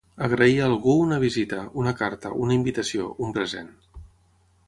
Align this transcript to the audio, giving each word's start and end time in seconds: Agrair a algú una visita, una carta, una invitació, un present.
Agrair 0.27 0.53
a 0.61 0.67
algú 0.67 0.95
una 1.01 1.19
visita, 1.23 1.59
una 1.83 1.93
carta, 2.01 2.33
una 2.45 2.57
invitació, 2.57 3.13
un 3.27 3.37
present. 3.39 3.73